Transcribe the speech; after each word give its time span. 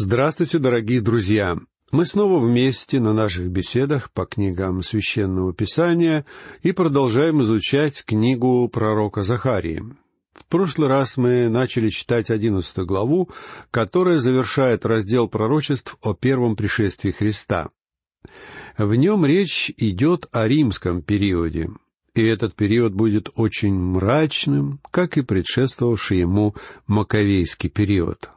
Здравствуйте, 0.00 0.60
дорогие 0.60 1.00
друзья! 1.00 1.58
Мы 1.90 2.06
снова 2.06 2.38
вместе 2.38 3.00
на 3.00 3.12
наших 3.12 3.48
беседах 3.50 4.12
по 4.12 4.26
книгам 4.26 4.80
Священного 4.80 5.52
Писания 5.52 6.24
и 6.62 6.70
продолжаем 6.70 7.42
изучать 7.42 8.04
книгу 8.04 8.68
пророка 8.68 9.24
Захарии. 9.24 9.82
В 10.34 10.46
прошлый 10.46 10.86
раз 10.86 11.16
мы 11.16 11.48
начали 11.48 11.88
читать 11.88 12.30
одиннадцатую 12.30 12.86
главу, 12.86 13.28
которая 13.72 14.18
завершает 14.18 14.86
раздел 14.86 15.26
пророчеств 15.26 15.96
о 16.00 16.14
первом 16.14 16.54
пришествии 16.54 17.10
Христа. 17.10 17.70
В 18.76 18.94
нем 18.94 19.26
речь 19.26 19.72
идет 19.78 20.28
о 20.30 20.46
римском 20.46 21.02
периоде, 21.02 21.70
и 22.14 22.22
этот 22.22 22.54
период 22.54 22.94
будет 22.94 23.30
очень 23.34 23.74
мрачным, 23.74 24.78
как 24.92 25.18
и 25.18 25.22
предшествовавший 25.22 26.20
ему 26.20 26.54
Маковейский 26.86 27.68
период. 27.68 28.30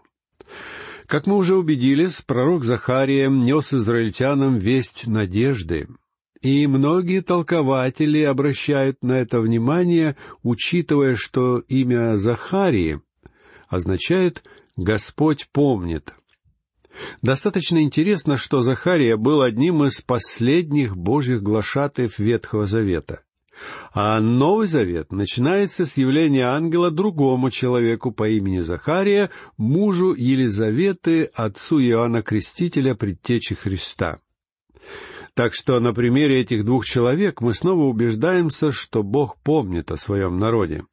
Как 1.11 1.27
мы 1.27 1.35
уже 1.35 1.57
убедились, 1.57 2.21
пророк 2.21 2.63
Захария 2.63 3.27
нес 3.27 3.73
израильтянам 3.73 4.57
весть 4.57 5.07
надежды, 5.07 5.89
и 6.41 6.65
многие 6.67 7.19
толкователи 7.19 8.21
обращают 8.21 9.03
на 9.03 9.19
это 9.19 9.41
внимание, 9.41 10.15
учитывая, 10.41 11.15
что 11.15 11.57
имя 11.67 12.15
Захарии 12.15 13.01
означает 13.67 14.41
«Господь 14.77 15.49
помнит». 15.51 16.13
Достаточно 17.21 17.83
интересно, 17.83 18.37
что 18.37 18.61
Захария 18.61 19.17
был 19.17 19.41
одним 19.41 19.83
из 19.83 19.99
последних 19.99 20.95
божьих 20.95 21.43
глашатаев 21.43 22.19
Ветхого 22.19 22.67
Завета. 22.67 23.21
А 23.93 24.19
Новый 24.21 24.67
Завет 24.67 25.11
начинается 25.11 25.85
с 25.85 25.97
явления 25.97 26.45
ангела 26.45 26.91
другому 26.91 27.51
человеку 27.51 28.11
по 28.11 28.29
имени 28.29 28.61
Захария, 28.61 29.29
мужу 29.57 30.13
Елизаветы, 30.13 31.25
отцу 31.33 31.79
Иоанна 31.81 32.21
Крестителя, 32.23 32.95
предтечи 32.95 33.55
Христа. 33.55 34.19
Так 35.33 35.53
что 35.53 35.79
на 35.79 35.93
примере 35.93 36.41
этих 36.41 36.65
двух 36.65 36.85
человек 36.85 37.41
мы 37.41 37.53
снова 37.53 37.85
убеждаемся, 37.85 38.71
что 38.71 39.03
Бог 39.03 39.37
помнит 39.37 39.91
о 39.91 39.97
своем 39.97 40.39
народе. 40.39 40.85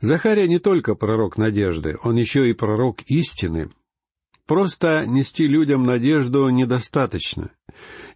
Захария 0.00 0.48
не 0.48 0.58
только 0.58 0.94
пророк 0.94 1.36
надежды, 1.36 1.96
он 2.02 2.16
еще 2.16 2.48
и 2.48 2.52
пророк 2.52 3.02
истины. 3.06 3.70
Просто 4.46 5.04
нести 5.06 5.46
людям 5.46 5.84
надежду 5.84 6.48
недостаточно, 6.48 7.52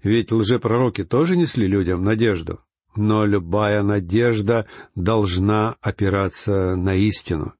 ведь 0.03 0.33
лжепророки 0.33 1.05
тоже 1.05 1.37
несли 1.37 1.69
людям 1.69 2.03
надежду 2.03 2.61
но 2.97 3.25
любая 3.25 3.83
надежда 3.83 4.67
должна 4.95 5.77
опираться 5.81 6.77
на 6.77 6.95
истину. 6.95 7.55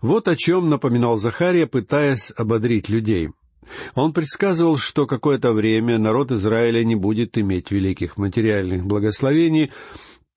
Вот 0.00 0.28
о 0.28 0.36
чем 0.36 0.68
напоминал 0.70 1.16
Захария, 1.16 1.66
пытаясь 1.66 2.32
ободрить 2.36 2.88
людей. 2.88 3.30
Он 3.94 4.12
предсказывал, 4.12 4.76
что 4.76 5.06
какое-то 5.06 5.52
время 5.52 5.98
народ 5.98 6.32
Израиля 6.32 6.84
не 6.84 6.94
будет 6.94 7.36
иметь 7.36 7.70
великих 7.70 8.16
материальных 8.16 8.86
благословений, 8.86 9.70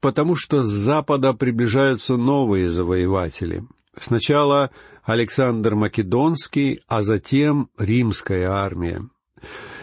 потому 0.02 0.36
что 0.36 0.64
с 0.64 0.70
запада 0.70 1.34
приближаются 1.34 2.18
новые 2.18 2.70
завоеватели. 2.70 3.64
Сначала 4.00 4.72
Александр 5.04 5.76
Македонский, 5.76 6.82
а 6.88 7.04
затем 7.04 7.70
римская 7.78 8.50
армия. 8.50 9.08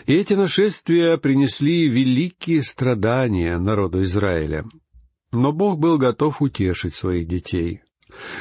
И 0.09 0.15
эти 0.15 0.33
нашествия 0.33 1.19
принесли 1.19 1.87
великие 1.87 2.63
страдания 2.63 3.59
народу 3.59 4.03
Израиля. 4.05 4.65
Но 5.33 5.53
Бог 5.53 5.79
был 5.79 5.99
готов 5.99 6.41
утешить 6.41 6.95
своих 6.95 7.29
детей. 7.29 7.83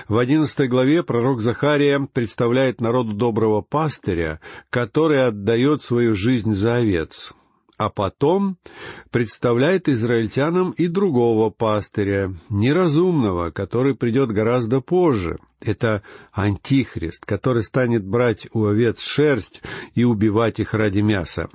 В 0.08 0.18
одиннадцатой 0.18 0.70
главе 0.70 1.04
пророк 1.04 1.42
Захария 1.42 2.00
представляет 2.00 2.80
народу 2.80 3.12
доброго 3.12 3.60
пастыря, 3.60 4.40
который 4.70 5.28
отдает 5.28 5.82
свою 5.82 6.16
жизнь 6.16 6.54
за 6.54 6.76
овец 6.76 7.34
а 7.78 7.90
потом 7.90 8.58
представляет 9.12 9.88
израильтянам 9.88 10.72
и 10.72 10.88
другого 10.88 11.52
пастыря, 11.52 12.34
неразумного, 12.50 13.52
который 13.52 13.96
придет 13.96 14.32
гораздо 14.32 14.82
позже. 14.82 15.38
Это 15.62 16.02
антихрист, 16.32 17.26
который 17.26 17.64
станет 17.64 18.04
брать 18.06 18.48
у 18.54 18.66
овец 18.66 19.02
шерсть 19.02 19.62
и 19.94 20.04
убивать 20.04 20.60
их 20.60 20.74
ради 20.74 21.00
мяса. 21.00 21.50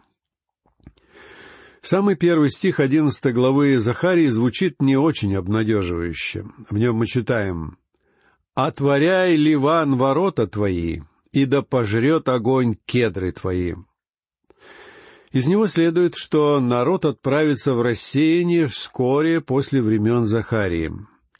Самый 1.83 2.15
первый 2.15 2.50
стих 2.50 2.78
одиннадцатой 2.78 3.33
главы 3.33 3.81
Захарии 3.81 4.28
звучит 4.28 4.81
не 4.81 4.97
очень 4.97 5.34
обнадеживающе. 5.34 6.47
В 6.71 6.78
нем 6.78 6.97
мы 6.97 7.06
читаем 7.06 7.78
«Отворяй, 8.54 9.34
Ливан, 9.34 9.97
ворота 9.97 10.47
твои, 10.47 11.00
и 11.33 11.44
да 11.44 11.62
пожрет 11.62 12.28
огонь 12.28 12.77
кедры 12.87 13.33
твои». 13.33 13.75
Из 15.32 15.47
него 15.47 15.66
следует, 15.66 16.15
что 16.15 16.60
народ 16.60 17.04
отправится 17.06 17.75
в 17.75 17.81
рассеяние 17.81 18.66
вскоре 18.66 19.41
после 19.41 19.81
времен 19.81 20.26
Захарии. 20.26 20.93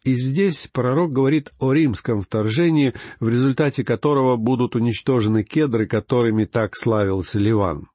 И 0.05 0.15
здесь 0.15 0.69
пророк 0.73 1.13
говорит 1.13 1.53
о 1.61 1.73
римском 1.73 2.23
вторжении, 2.23 2.95
в 3.21 3.29
результате 3.29 3.85
которого 3.85 4.37
будут 4.37 4.75
уничтожены 4.75 5.45
кедры, 5.45 5.87
которыми 5.87 6.45
так 6.45 6.77
славился 6.77 7.39
Ливан. 7.39 7.89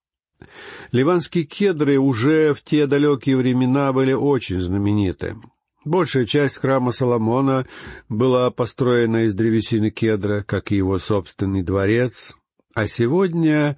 Ливанские 0.91 1.44
кедры 1.44 1.97
уже 1.97 2.53
в 2.53 2.63
те 2.63 2.86
далекие 2.86 3.36
времена 3.36 3.91
были 3.91 4.13
очень 4.13 4.62
знамениты. 4.62 5.36
Большая 5.84 6.25
часть 6.25 6.57
храма 6.57 6.91
Соломона 6.91 7.66
была 8.07 8.52
построена 8.52 9.25
из 9.25 9.34
древесины 9.34 9.90
кедра, 9.90 10.44
как 10.44 10.72
и 10.72 10.75
его 10.75 11.00
собственный 11.00 11.63
дворец, 11.63 12.36
а 12.74 12.88
сегодня 12.88 13.75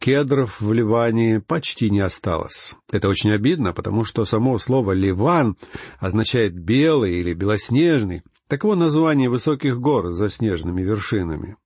кедров 0.00 0.60
в 0.60 0.72
Ливане 0.72 1.40
почти 1.40 1.90
не 1.90 2.00
осталось. 2.00 2.74
Это 2.90 3.08
очень 3.08 3.30
обидно, 3.30 3.72
потому 3.72 4.04
что 4.04 4.24
само 4.24 4.58
слово 4.58 4.92
«ливан» 4.92 5.56
означает 5.98 6.58
«белый» 6.58 7.20
или 7.20 7.34
«белоснежный». 7.34 8.22
Таково 8.48 8.74
название 8.74 9.28
высоких 9.28 9.78
гор 9.78 10.10
с 10.10 10.16
заснеженными 10.16 10.82
вершинами. 10.82 11.56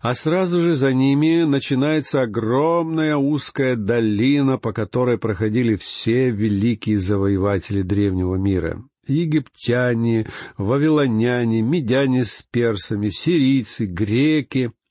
А 0.00 0.14
сразу 0.14 0.60
же 0.60 0.74
за 0.74 0.92
ними 0.92 1.44
начинается 1.44 2.20
огромная 2.20 3.16
узкая 3.16 3.74
долина, 3.74 4.58
по 4.58 4.72
которой 4.72 5.18
проходили 5.18 5.76
все 5.76 6.30
великие 6.30 6.98
завоеватели 6.98 7.80
древнего 7.80 8.36
мира. 8.36 8.84
Египтяне, 9.08 10.26
вавилоняне, 10.58 11.62
медяне 11.62 12.26
с 12.26 12.44
персами, 12.50 13.08
сирийцы, 13.08 13.86
греки— 13.86 14.72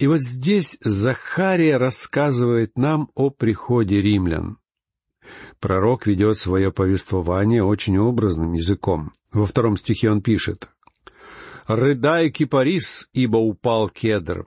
и 0.00 0.06
вот 0.06 0.22
здесь 0.22 0.78
Захария 0.80 1.76
рассказывает 1.76 2.76
нам 2.78 3.10
о 3.14 3.28
приходе 3.28 4.00
римлян. 4.00 4.56
Пророк 5.60 6.06
ведет 6.06 6.38
свое 6.38 6.72
повествование 6.72 7.62
очень 7.62 7.98
образным 7.98 8.54
языком. 8.54 9.12
Во 9.30 9.44
втором 9.44 9.76
стихе 9.76 10.10
он 10.10 10.22
пишет 10.22 10.70
«Рыдай, 11.66 12.30
кипарис, 12.30 13.10
ибо 13.12 13.36
упал 13.36 13.90
кедр, 13.90 14.46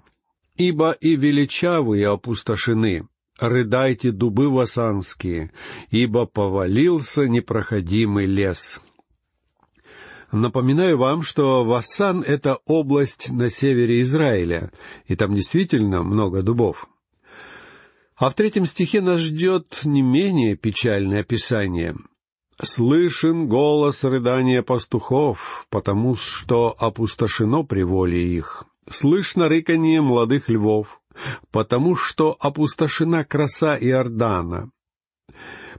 ибо 0.56 0.92
и 0.92 1.16
величавые 1.16 2.08
опустошены, 2.08 3.08
рыдайте 3.40 4.12
дубы 4.12 4.50
васанские, 4.50 5.52
ибо 5.92 6.25
повалился 6.25 7.28
непроходимый 7.28 8.25
лес». 8.25 8.81
Напоминаю 10.33 10.97
вам, 10.97 11.21
что 11.21 11.63
Вассан— 11.63 12.21
это 12.27 12.57
область 12.66 13.29
на 13.29 13.51
севере 13.51 14.01
Израиля, 14.01 14.71
и 15.05 15.16
там 15.16 15.35
действительно 15.35 16.01
много 16.01 16.41
дубов. 16.41 16.88
А 18.16 18.31
в 18.31 18.33
третьем 18.33 18.66
стихе 18.66 19.01
нас 19.01 19.19
ждет 19.19 19.81
не 19.83 20.01
менее 20.01 20.55
печальное 20.55 21.19
описание. 21.19 21.95
«Слышен 22.59 23.47
голос 23.47 24.03
рыдания 24.03 24.63
пастухов, 24.63 25.67
потому 25.69 26.16
что 26.16 26.75
опустошено 26.79 27.61
приволе 27.61 28.25
их. 28.35 28.63
Слышно 28.89 29.47
рыканье 29.47 30.01
молодых 30.01 30.50
львов, 30.50 31.00
потому 31.51 31.95
что 31.95 32.35
опустошена 32.39 33.24
краса 33.24 33.77
Иордана. 33.79 34.71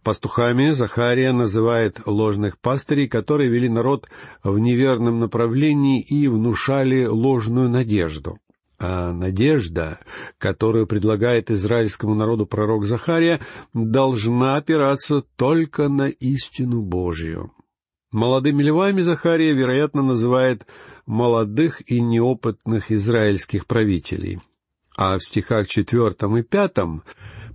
Пастухами 0.02 0.70
Захария 0.70 1.32
называет 1.32 2.00
ложных 2.06 2.58
пастырей, 2.58 3.08
которые 3.08 3.50
вели 3.50 3.69
народ 3.69 4.08
в 4.43 4.58
неверном 4.58 5.20
направлении 5.20 6.02
и 6.02 6.29
внушали 6.29 7.05
ложную 7.05 7.69
надежду. 7.69 8.38
А 8.79 9.12
надежда, 9.12 10.00
которую 10.38 10.87
предлагает 10.87 11.50
израильскому 11.50 12.14
народу 12.14 12.44
пророк 12.44 12.87
Захария, 12.87 13.41
должна 13.73 14.56
опираться 14.56 15.23
только 15.37 15.88
на 15.88 16.08
истину 16.08 16.82
Божью. 16.82 17.52
Молодыми 18.11 18.62
львами 18.62 19.00
Захария, 19.00 19.52
вероятно, 19.55 20.02
называет 20.02 20.67
молодых 21.06 21.88
и 21.91 22.00
неопытных 22.00 22.93
израильских 22.93 23.67
правителей. 23.67 24.41
А 24.96 25.19
в 25.19 25.25
стихах 25.25 25.67
четвертом 25.67 26.37
и 26.37 26.43
пятом 26.43 27.02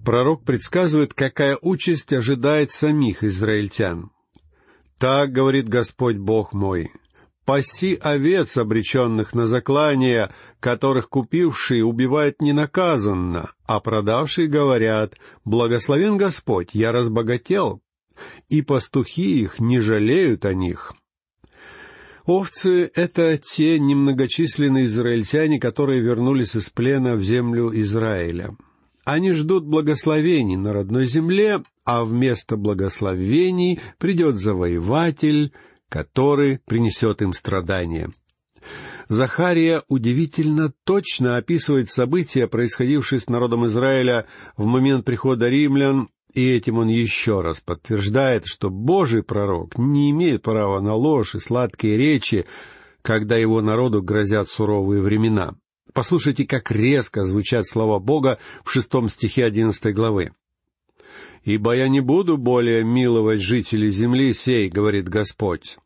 пророк 0.09 0.43
предсказывает, 0.43 1.13
какая 1.13 1.55
участь 1.61 2.13
ожидает 2.13 2.71
самих 2.71 3.23
израильтян. 3.23 4.09
«Так,— 4.97 5.31
говорит 5.33 5.69
Господь 5.69 6.17
Бог 6.17 6.51
мой,— 6.51 6.91
паси 7.45 7.93
овец, 7.93 8.57
обреченных 8.57 9.35
на 9.35 9.45
заклание, 9.45 10.31
которых 10.59 11.09
купившие 11.09 11.85
убивают 11.85 12.41
ненаказанно, 12.41 13.51
а 13.67 13.79
продавшие 13.79 14.47
говорят, 14.47 15.13
«Благословен 15.45 16.17
Господь, 16.17 16.69
я 16.73 16.91
разбогател», 16.91 17.79
и 18.47 18.63
пастухи 18.63 19.41
их 19.41 19.59
не 19.59 19.79
жалеют 19.79 20.43
о 20.43 20.55
них». 20.55 20.93
Овцы— 22.25 22.89
это 22.95 23.37
те 23.37 23.77
немногочисленные 23.77 24.87
израильтяне, 24.87 25.59
которые 25.59 26.01
вернулись 26.01 26.55
из 26.55 26.71
плена 26.71 27.13
в 27.13 27.21
землю 27.21 27.69
Израиля. 27.79 28.57
Они 29.05 29.31
ждут 29.33 29.65
благословений 29.65 30.55
на 30.55 30.73
родной 30.73 31.05
земле, 31.05 31.63
а 31.85 32.03
вместо 32.03 32.57
благословений 32.57 33.79
придет 33.97 34.35
завоеватель, 34.35 35.53
который 35.89 36.59
принесет 36.65 37.21
им 37.21 37.33
страдания. 37.33 38.11
Захария 39.07 39.83
удивительно 39.87 40.71
точно 40.83 41.37
описывает 41.37 41.89
события, 41.89 42.47
происходившие 42.47 43.19
с 43.19 43.27
народом 43.27 43.65
Израиля 43.65 44.27
в 44.55 44.65
момент 44.65 45.03
прихода 45.03 45.49
римлян, 45.49 46.09
и 46.35 46.47
этим 46.47 46.77
он 46.77 46.89
еще 46.89 47.41
раз 47.41 47.59
подтверждает, 47.59 48.45
что 48.45 48.69
Божий 48.69 49.23
пророк 49.23 49.79
не 49.79 50.11
имеет 50.11 50.43
права 50.43 50.79
на 50.79 50.93
ложь 50.93 51.33
и 51.33 51.39
сладкие 51.39 51.97
речи, 51.97 52.45
когда 53.01 53.35
его 53.35 53.61
народу 53.61 54.03
грозят 54.03 54.47
суровые 54.47 55.01
времена. 55.01 55.55
Послушайте, 55.99 56.45
как 56.45 56.71
резко 56.71 57.25
звучат 57.25 57.67
слова 57.67 57.99
Бога 57.99 58.39
в 58.63 58.71
шестом 58.71 59.09
стихе 59.09 59.43
одиннадцатой 59.43 59.91
главы. 59.91 60.31
«Ибо 61.43 61.75
я 61.75 61.89
не 61.89 61.99
буду 61.99 62.37
более 62.37 62.85
миловать 62.85 63.41
жителей 63.41 63.89
земли 63.89 64.33
сей,— 64.33 64.69
говорит 64.73 65.09
Господь. 65.09 65.77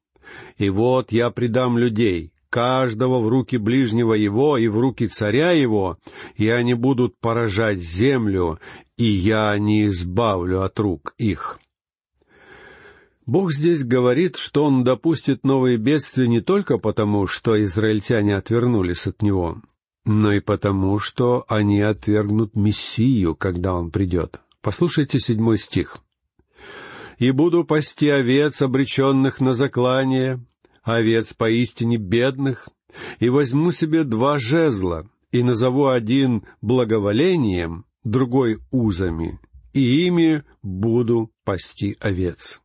И 0.60 0.70
вот 0.70 1.12
я 1.12 1.32
предам 1.32 1.80
людей, 1.80 2.32
каждого 2.52 3.22
в 3.22 3.28
руки 3.28 3.58
ближнего 3.58 4.14
его 4.14 4.56
и 4.60 4.68
в 4.68 4.78
руки 4.78 5.08
царя 5.08 5.50
его, 5.50 5.98
и 6.36 6.48
они 6.48 6.76
будут 6.76 7.18
поражать 7.20 7.80
землю, 7.80 8.60
и 8.98 9.06
я 9.06 9.58
не 9.58 9.88
избавлю 9.88 10.62
от 10.62 10.80
рук 10.80 11.16
их». 11.18 11.60
Бог 13.26 13.52
здесь 13.52 13.84
говорит, 13.84 14.36
что 14.36 14.66
Он 14.66 14.84
допустит 14.84 15.44
новые 15.44 15.78
бедствия 15.78 16.28
не 16.28 16.42
только 16.42 16.78
потому, 16.78 17.26
что 17.26 17.60
израильтяне 17.64 18.36
отвернулись 18.36 19.08
от 19.08 19.24
Него, 19.24 19.64
но 20.06 20.32
и 20.32 20.40
потому, 20.40 21.00
что 21.00 21.46
они 21.48 21.82
отвергнут 21.82 22.56
Мессию, 22.56 23.36
когда 23.36 23.74
Он 23.74 23.92
придет. 23.92 24.42
Послушайте 24.62 25.20
седьмой 25.20 25.58
стих. 25.58 25.98
«И 27.20 27.32
буду 27.32 27.64
пасти 27.64 28.10
овец, 28.10 28.62
обреченных 28.62 29.40
на 29.40 29.54
заклание, 29.54 30.44
овец 30.84 31.34
поистине 31.34 31.98
бедных, 31.98 32.70
и 33.20 33.30
возьму 33.30 33.72
себе 33.72 34.04
два 34.04 34.38
жезла, 34.38 35.08
и 35.32 35.42
назову 35.44 35.88
один 35.88 36.44
благоволением, 36.62 37.86
другой 38.04 38.60
узами, 38.72 39.40
и 39.74 40.06
ими 40.06 40.44
буду 40.62 41.32
пасти 41.44 41.96
овец. 42.00 42.62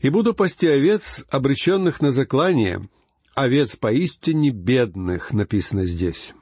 И 0.00 0.10
буду 0.10 0.32
пасти 0.32 0.66
овец, 0.66 1.26
обреченных 1.28 2.00
на 2.00 2.10
заклание, 2.10 2.88
овец 3.38 3.76
поистине 3.76 4.50
бедных, 4.50 5.32
написано 5.32 5.86
здесь. 5.86 6.34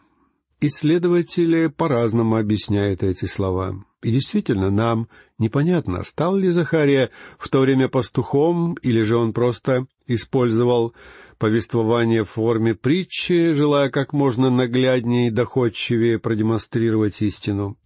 Исследователи 0.61 1.67
по-разному 1.67 2.37
объясняют 2.37 3.03
эти 3.03 3.27
слова. 3.27 3.85
И 4.03 4.11
действительно, 4.11 4.71
нам 4.71 5.09
непонятно, 5.39 6.03
стал 6.05 6.37
ли 6.37 6.49
Захария 6.49 7.11
в 7.39 7.51
то 7.51 7.61
время 7.61 7.89
пастухом, 7.89 8.79
или 8.83 9.03
же 9.03 9.19
он 9.19 9.35
просто 9.35 9.87
использовал 10.07 10.95
повествование 11.39 12.25
в 12.25 12.31
форме 12.31 12.75
притчи, 12.75 13.53
желая 13.53 13.91
как 13.91 14.15
можно 14.15 14.49
нагляднее 14.49 15.29
и 15.29 15.31
доходчивее 15.31 16.19
продемонстрировать 16.19 17.21
истину. 17.21 17.77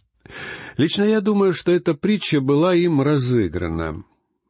Лично 0.77 1.03
я 1.03 1.19
думаю, 1.19 1.51
что 1.51 1.73
эта 1.73 1.95
притча 1.95 2.39
была 2.39 2.75
им 2.75 3.01
разыграна. 3.01 4.05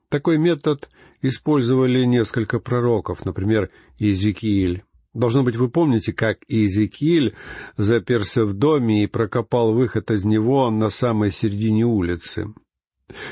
Такой 0.09 0.37
метод 0.37 0.87
использовали 1.21 2.03
несколько 2.05 2.59
пророков, 2.59 3.25
например, 3.25 3.69
Иезекииль. 3.99 4.83
Должно 5.13 5.43
быть, 5.43 5.57
вы 5.57 5.69
помните, 5.69 6.13
как 6.13 6.39
Иезекииль 6.47 7.35
заперся 7.75 8.45
в 8.45 8.53
доме 8.53 9.03
и 9.03 9.07
прокопал 9.07 9.73
выход 9.73 10.09
из 10.09 10.25
него 10.25 10.69
на 10.71 10.89
самой 10.89 11.31
середине 11.31 11.85
улицы. 11.85 12.53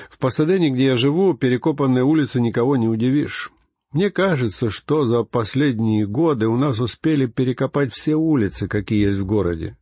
В 0.10 0.18
Пасадене, 0.18 0.72
где 0.72 0.88
я 0.88 0.98
живу, 0.98 1.34
перекопанной 1.34 2.02
улицы 2.02 2.42
никого 2.42 2.76
не 2.76 2.88
удивишь. 2.88 3.52
Мне 3.92 4.12
кажется, 4.12 4.70
что 4.70 5.06
за 5.06 5.24
последние 5.24 6.06
годы 6.06 6.48
у 6.48 6.58
нас 6.58 6.80
успели 6.80 7.26
перекопать 7.26 7.94
все 7.94 8.16
улицы, 8.16 8.68
какие 8.68 9.08
есть 9.08 9.20
в 9.20 9.26
городе. 9.26 9.78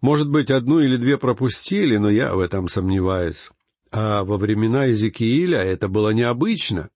Может 0.00 0.30
быть, 0.30 0.50
одну 0.50 0.80
или 0.80 0.96
две 0.96 1.18
пропустили, 1.18 1.96
но 1.96 2.08
я 2.08 2.34
в 2.34 2.38
этом 2.38 2.68
сомневаюсь. 2.68 3.50
А 3.90 4.22
во 4.22 4.38
времена 4.38 4.86
Иезекииля 4.86 5.58
это 5.58 5.88
было 5.88 6.10
необычно. 6.10 6.90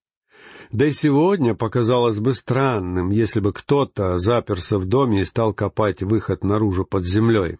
Да 0.73 0.87
и 0.87 0.91
сегодня 0.91 1.53
показалось 1.53 2.19
бы 2.19 2.33
странным, 2.33 3.11
если 3.11 3.39
бы 3.39 3.53
кто-то 3.53 4.17
заперся 4.17 4.79
в 4.79 4.85
доме 4.85 5.21
и 5.21 5.25
стал 5.25 5.53
копать 5.53 6.01
выход 6.01 6.43
наружу 6.43 6.83
под 6.83 7.05
землей. 7.05 7.59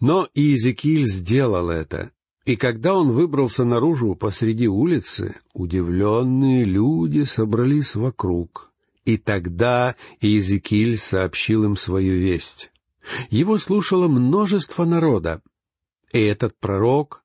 Но 0.00 0.28
Иезекииль 0.34 1.06
сделал 1.06 1.70
это, 1.70 2.10
и 2.44 2.56
когда 2.56 2.94
он 2.94 3.12
выбрался 3.12 3.64
наружу 3.64 4.14
посреди 4.16 4.68
улицы, 4.68 5.34
удивленные 5.54 6.66
люди 6.66 7.24
собрались 7.24 7.94
вокруг. 7.94 8.70
И 9.06 9.16
тогда 9.16 9.96
Иезекииль 10.20 10.98
сообщил 10.98 11.64
им 11.64 11.74
свою 11.74 12.18
весть. 12.18 12.70
Его 13.30 13.56
слушало 13.56 14.08
множество 14.08 14.84
народа. 14.84 15.40
И 16.12 16.20
этот 16.20 16.54
пророк, 16.60 17.22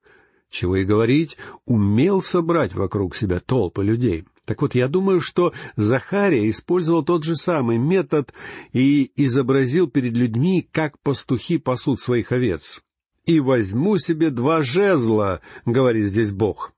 чего 0.50 0.78
и 0.78 0.86
говорить, 0.86 1.36
умел 1.66 2.22
собрать 2.22 2.74
вокруг 2.74 3.14
себя 3.14 3.42
толпы 3.42 3.84
людей— 3.84 4.24
так 4.50 4.64
вот, 4.64 4.74
я 4.74 4.88
думаю, 4.88 5.22
что 5.22 5.54
Захария 5.76 6.50
использовал 6.50 7.04
тот 7.04 7.24
же 7.24 7.36
самый 7.36 7.78
метод 7.78 8.34
и 8.74 9.12
изобразил 9.16 9.88
перед 9.88 10.14
людьми, 10.14 10.68
как 10.72 11.00
пастухи 11.04 11.60
пасут 11.60 12.00
своих 12.00 12.32
овец. 12.32 12.82
«И 13.28 13.40
возьму 13.40 14.00
себе 14.00 14.32
два 14.32 14.64
жезла»,— 14.64 15.42
говорит 15.68 16.08
здесь 16.08 16.32
Бог. 16.32 16.74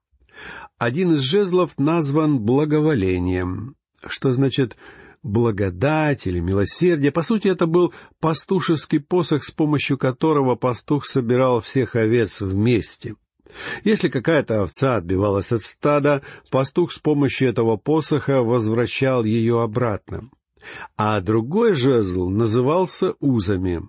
Один 0.79 1.13
из 1.13 1.21
жезлов 1.21 1.77
назван 1.77 2.39
благоволением, 2.39 3.77
что 4.06 4.33
значит 4.33 4.75
благодать 5.24 6.27
или 6.27 6.41
милосердие. 6.41 7.13
По 7.13 7.21
сути, 7.21 7.47
это 7.47 7.67
был 7.67 7.94
пастушеский 8.19 9.00
посох, 9.00 9.45
с 9.45 9.51
помощью 9.51 9.97
которого 9.97 10.56
пастух 10.56 11.06
собирал 11.06 11.62
всех 11.62 11.95
овец 11.95 12.41
вместе. 12.41 13.15
Если 13.84 14.10
какая-то 14.10 14.63
овца 14.63 14.98
отбивалась 14.98 15.51
от 15.51 15.63
стада, 15.63 16.22
пастух 16.50 16.91
с 16.91 17.00
помощью 17.00 17.50
этого 17.50 17.77
посоха 17.77 18.43
возвращал 18.43 19.24
ее 19.24 19.62
обратно. 19.62 20.29
А 20.98 21.20
другой 21.22 21.74
жезл 21.74 22.29
назывался 22.29 23.15
узами. 23.20 23.81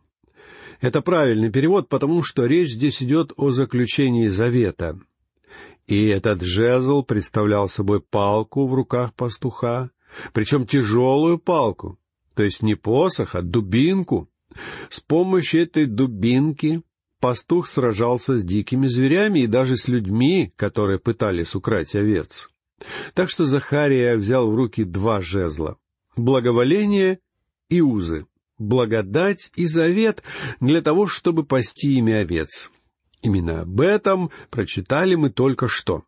Это 0.81 1.01
правильный 1.01 1.51
перевод, 1.51 1.89
потому 1.89 2.23
что 2.23 2.47
речь 2.47 2.73
здесь 2.73 3.03
идет 3.03 3.33
о 3.37 3.51
заключении 3.51 4.29
завета. 4.29 4.99
И 5.87 6.07
этот 6.07 6.43
жезл 6.43 7.03
представлял 7.03 7.69
собой 7.69 8.01
палку 8.01 8.67
в 8.67 8.75
руках 8.75 9.15
пастуха, 9.15 9.91
причем 10.33 10.67
тяжелую 10.67 11.39
палку, 11.39 11.99
то 12.35 12.43
есть 12.43 12.63
не 12.63 12.75
посох, 12.75 13.35
а 13.35 13.43
дубинку. 13.43 14.29
С 14.91 15.01
помощью 15.01 15.63
этой 15.63 15.87
дубинки 15.87 16.83
пастух 17.23 17.69
сражался 17.69 18.37
с 18.37 18.43
дикими 18.43 18.89
зверями 18.89 19.39
и 19.39 19.47
даже 19.47 19.77
с 19.77 19.87
людьми, 19.87 20.53
которые 20.57 20.99
пытались 20.99 21.55
украть 21.55 21.95
овец. 21.95 22.51
Так 23.15 23.31
что 23.31 23.47
Захария 23.47 24.17
взял 24.17 24.51
в 24.51 24.57
руки 24.57 24.83
два 24.83 25.21
жезла— 25.21 25.77
благоволение 26.17 27.21
и 27.71 27.81
узы, 27.81 28.27
благодать 28.59 29.53
и 29.55 29.67
завет 29.67 30.25
для 30.59 30.83
того, 30.83 31.07
чтобы 31.07 31.45
пасти 31.45 31.97
ими 31.99 32.13
овец. 32.13 32.73
Именно 33.23 33.61
об 33.61 33.81
этом 33.81 34.33
прочитали 34.51 35.15
мы 35.15 35.31
только 35.31 35.69
что. 35.69 36.03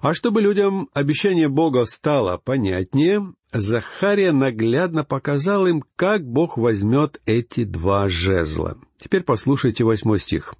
А 0.00 0.12
чтобы 0.12 0.42
людям 0.42 0.88
обещание 0.92 1.48
Бога 1.48 1.86
стало 1.86 2.36
понятнее, 2.36 3.32
Захария 3.52 4.32
наглядно 4.32 5.04
показал 5.04 5.68
им, 5.68 5.84
как 5.94 6.26
Бог 6.26 6.56
возьмет 6.56 7.20
эти 7.26 7.62
два 7.62 8.08
жезла. 8.08 8.76
Теперь 9.02 9.24
послушайте 9.24 9.82
восьмой 9.82 10.20
стих. 10.20 10.54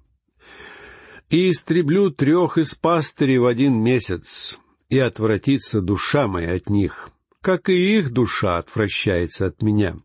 «И 1.29 1.49
истреблю 1.49 2.11
трех 2.11 2.57
из 2.57 2.75
пастырей 2.75 3.37
в 3.37 3.45
один 3.45 3.81
месяц, 3.81 4.59
и 4.89 4.99
отвратится 4.99 5.79
душа 5.79 6.27
моя 6.27 6.55
от 6.55 6.69
них, 6.69 7.11
как 7.39 7.69
и 7.69 7.97
их 7.97 8.11
душа 8.11 8.57
отвращается 8.57 9.45
от 9.45 9.61
меня». 9.61 9.95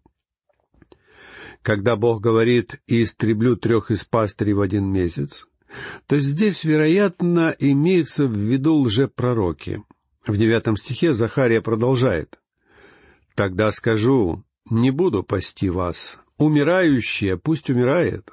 Когда 1.62 1.96
Бог 1.96 2.20
говорит 2.22 2.80
«и 2.86 3.02
истреблю 3.02 3.56
трех 3.56 3.90
из 3.90 4.04
пастырей 4.04 4.52
в 4.52 4.60
один 4.60 4.86
месяц», 4.86 5.48
то 6.06 6.20
здесь, 6.20 6.62
вероятно, 6.62 7.54
имеется 7.58 8.26
в 8.26 8.36
виду 8.36 8.76
лжепророки. 8.76 9.82
В 10.24 10.36
девятом 10.36 10.76
стихе 10.76 11.12
Захария 11.12 11.60
продолжает. 11.60 12.38
Тогда 13.34 13.72
скажу, 13.72 14.44
не 14.70 14.92
буду 14.92 15.24
пасти 15.24 15.68
вас. 15.68 16.18
Умирающая 16.38 17.36
пусть 17.36 17.68
умирает, 17.68 18.32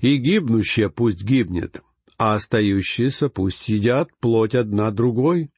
и 0.00 0.16
гибнущая 0.16 0.88
пусть 0.88 1.22
гибнет, 1.22 1.82
а 2.16 2.34
остающиеся 2.34 3.28
пусть 3.28 3.68
едят 3.68 4.10
плоть 4.20 4.54
одна 4.54 4.90
другой. 4.90 5.50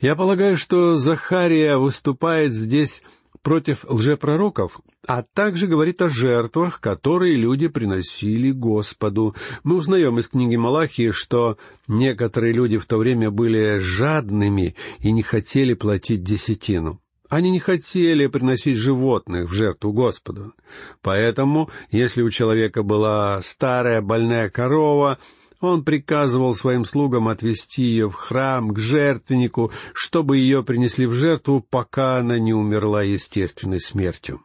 Я 0.00 0.14
полагаю, 0.14 0.58
что 0.58 0.96
Захария 0.96 1.78
выступает 1.78 2.52
здесь 2.52 3.02
против 3.40 3.84
лжепророков, 3.88 4.80
а 5.06 5.22
также 5.22 5.66
говорит 5.66 6.02
о 6.02 6.10
жертвах, 6.10 6.80
которые 6.80 7.36
люди 7.36 7.68
приносили 7.68 8.50
Господу. 8.50 9.34
Мы 9.62 9.76
узнаем 9.76 10.18
из 10.18 10.28
книги 10.28 10.56
Малахии, 10.56 11.10
что 11.10 11.56
некоторые 11.88 12.52
люди 12.52 12.76
в 12.76 12.84
то 12.84 12.98
время 12.98 13.30
были 13.30 13.78
жадными 13.78 14.74
и 14.98 15.10
не 15.10 15.22
хотели 15.22 15.72
платить 15.72 16.22
десятину. 16.22 17.00
Они 17.28 17.50
не 17.50 17.58
хотели 17.58 18.26
приносить 18.28 18.76
животных 18.76 19.50
в 19.50 19.52
жертву 19.52 19.92
Господу. 19.92 20.54
Поэтому, 21.02 21.70
если 21.90 22.22
у 22.22 22.30
человека 22.30 22.82
была 22.82 23.40
старая 23.42 24.00
больная 24.00 24.48
корова, 24.48 25.18
он 25.60 25.84
приказывал 25.84 26.54
своим 26.54 26.84
слугам 26.84 27.28
отвести 27.28 27.82
ее 27.82 28.08
в 28.08 28.14
храм, 28.14 28.70
к 28.70 28.78
жертвеннику, 28.78 29.72
чтобы 29.94 30.36
ее 30.36 30.62
принесли 30.62 31.06
в 31.06 31.14
жертву, 31.14 31.64
пока 31.68 32.18
она 32.18 32.38
не 32.38 32.52
умерла 32.52 33.02
естественной 33.02 33.80
смертью. 33.80 34.42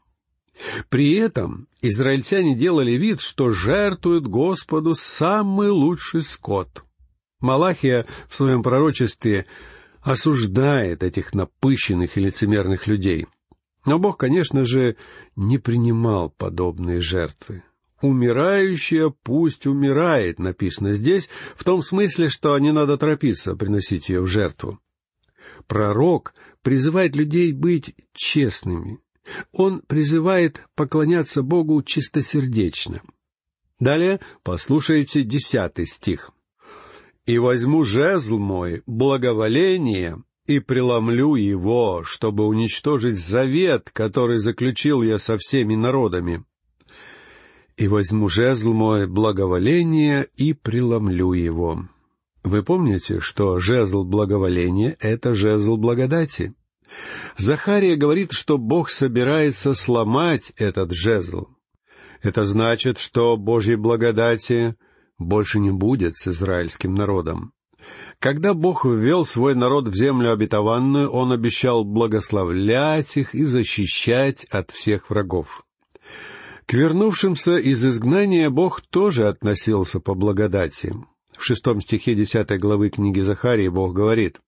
При 0.89 1.15
этом 1.15 1.67
израильтяне 1.81 2.55
делали 2.55 2.91
вид, 2.91 3.19
что 3.19 3.49
жертвуют 3.49 4.27
Господу 4.27 4.93
самый 4.95 5.69
лучший 5.69 6.21
скот. 6.21 6.83
Малахия 7.39 8.05
в 8.29 8.35
своем 8.35 8.61
пророчестве 8.61 9.47
осуждает 10.01 11.03
этих 11.03 11.33
напыщенных 11.33 12.17
и 12.17 12.21
лицемерных 12.21 12.87
людей. 12.87 13.27
Но 13.85 13.99
Бог, 13.99 14.17
конечно 14.17 14.65
же, 14.65 14.95
не 15.35 15.57
принимал 15.57 16.29
подобные 16.29 17.01
жертвы. 17.01 17.63
«Умирающая 18.01 19.13
пусть 19.23 19.67
умирает», 19.67 20.39
написано 20.39 20.93
здесь, 20.93 21.29
в 21.55 21.63
том 21.63 21.83
смысле, 21.83 22.29
что 22.29 22.57
не 22.57 22.71
надо 22.71 22.97
торопиться 22.97 23.55
приносить 23.55 24.09
ее 24.09 24.21
в 24.21 24.27
жертву. 24.27 24.79
Пророк 25.67 26.33
призывает 26.63 27.15
людей 27.15 27.51
быть 27.53 27.95
честными. 28.13 28.99
Он 29.51 29.81
призывает 29.81 30.61
поклоняться 30.75 31.43
Богу 31.43 31.83
чистосердечно. 31.83 33.01
Далее 33.79 34.19
послушайте 34.43 35.23
десятый 35.23 35.85
стих. 35.85 36.31
«И 37.25 37.37
возьму 37.37 37.83
жезл 37.83 38.37
мой, 38.37 38.83
благоволение, 38.85 40.23
и 40.47 40.59
преломлю 40.59 41.35
его, 41.35 42.03
чтобы 42.03 42.47
уничтожить 42.47 43.19
завет, 43.19 43.89
который 43.93 44.37
заключил 44.37 45.01
я 45.03 45.19
со 45.19 45.37
всеми 45.37 45.75
народами, 45.75 46.43
и 47.77 47.87
возьму 47.87 48.27
жезл 48.27 48.73
мой 48.73 49.07
благоволение 49.07 50.27
и 50.35 50.53
преломлю 50.53 51.33
его». 51.33 51.87
Вы 52.43 52.63
помните, 52.63 53.19
что 53.19 53.59
жезл 53.59 54.03
благоволения— 54.03 54.97
это 54.99 55.35
жезл 55.35 55.77
благодати? 55.77 56.55
Захария 57.37 57.95
говорит, 57.95 58.31
что 58.31 58.57
Бог 58.57 58.89
собирается 58.89 59.73
сломать 59.75 60.51
этот 60.57 60.91
жезл. 60.91 61.47
Это 62.21 62.45
значит, 62.45 62.97
что 62.97 63.37
Божьей 63.37 63.75
благодати 63.75 64.75
больше 65.21 65.59
не 65.59 65.71
будет 65.71 66.17
с 66.17 66.27
израильским 66.27 66.93
народом. 66.95 67.53
Когда 68.19 68.53
Бог 68.53 68.85
ввел 68.85 69.25
свой 69.25 69.55
народ 69.55 69.87
в 69.87 69.95
землю 69.95 70.31
обетованную, 70.31 71.09
Он 71.09 71.31
обещал 71.31 71.83
благословлять 71.83 73.17
их 73.17 73.33
и 73.33 73.43
защищать 73.43 74.45
от 74.45 74.71
всех 74.71 75.09
врагов. 75.09 75.65
К 76.65 76.73
вернувшимся 76.73 77.57
из 77.57 77.83
изгнания 77.83 78.49
Бог 78.49 78.81
тоже 78.81 79.27
относился 79.27 79.99
по 79.99 80.13
благодати. 80.13 80.95
В 81.37 81.43
шестом 81.43 81.81
стихе 81.81 82.13
десятой 82.13 82.59
главы 82.59 82.89
книги 82.89 83.19
Захарии 83.19 83.67
Бог 83.67 83.93
говорит, 83.93 84.39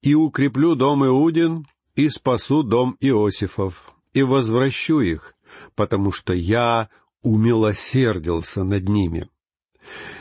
«И 0.00 0.14
укреплю 0.14 0.74
дом 0.74 1.04
Иудин, 1.04 1.66
и 1.96 2.08
спасу 2.08 2.62
дом 2.62 2.96
Иосифов, 3.00 3.92
и 4.12 4.22
возвращу 4.22 5.00
их, 5.00 5.34
потому 5.74 6.12
что 6.12 6.32
я 6.32 6.88
умилосердился 7.22 8.62
над 8.62 8.88
ними». 8.88 9.28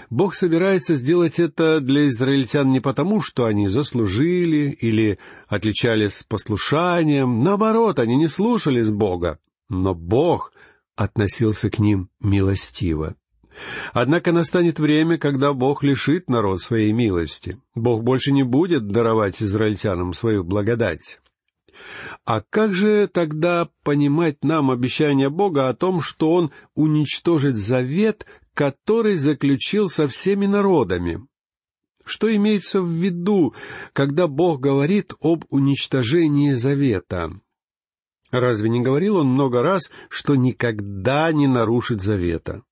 Бог 0.09 0.35
собирается 0.35 0.95
сделать 0.95 1.39
это 1.39 1.79
для 1.79 2.07
израильтян 2.09 2.69
не 2.69 2.79
потому, 2.79 3.21
что 3.21 3.45
они 3.45 3.67
заслужили 3.67 4.69
или 4.79 5.19
отличались 5.47 6.23
послушанием, 6.27 7.43
наоборот, 7.43 7.99
они 7.99 8.15
не 8.15 8.27
слушались 8.27 8.89
Бога, 8.89 9.39
но 9.69 9.93
Бог 9.93 10.53
относился 10.95 11.69
к 11.69 11.79
ним 11.79 12.09
милостиво. 12.19 13.15
Однако 13.91 14.31
настанет 14.31 14.79
время, 14.79 15.17
когда 15.17 15.53
Бог 15.53 15.83
лишит 15.83 16.29
народ 16.29 16.61
своей 16.61 16.91
милости. 16.91 17.57
Бог 17.75 18.03
больше 18.03 18.31
не 18.31 18.43
будет 18.43 18.87
даровать 18.87 19.41
израильтянам 19.41 20.13
свою 20.13 20.43
благодать. 20.43 21.19
А 22.25 22.41
как 22.41 22.73
же 22.73 23.07
тогда 23.07 23.69
понимать 23.83 24.43
нам 24.43 24.71
обещание 24.71 25.29
Бога 25.29 25.69
о 25.69 25.73
том, 25.73 26.01
что 26.01 26.31
Он 26.31 26.51
уничтожит 26.75 27.57
завет, 27.57 28.25
который 28.53 29.15
заключил 29.15 29.89
со 29.89 30.07
всеми 30.07 30.45
народами? 30.45 31.25
Что 32.05 32.33
имеется 32.35 32.81
в 32.81 32.89
виду, 32.89 33.53
когда 33.93 34.27
Бог 34.27 34.59
говорит 34.59 35.13
об 35.21 35.45
уничтожении 35.49 36.53
завета? 36.53 37.39
Разве 38.31 38.69
не 38.69 38.81
говорил 38.81 39.17
он 39.17 39.27
много 39.27 39.61
раз, 39.61 39.91
что 40.09 40.35
никогда 40.35 41.31
не 41.31 41.47
нарушит 41.47 42.01
завета? 42.01 42.63